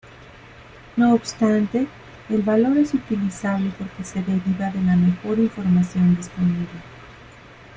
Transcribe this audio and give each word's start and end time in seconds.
No 0.97 1.13
obstante, 1.13 1.87
el 2.29 2.41
valor 2.41 2.75
es 2.79 2.95
utilizable 2.95 3.69
porque 3.77 4.03
se 4.03 4.23
deriva 4.23 4.71
de 4.71 4.81
la 4.81 4.95
mejor 4.95 5.37
información 5.37 6.15
disponible. 6.15 6.79